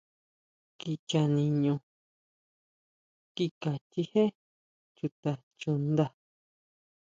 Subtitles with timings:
[0.79, 1.73] Kicha niʼño
[3.35, 4.23] kika chijé
[4.95, 6.05] chuta chuʼnda.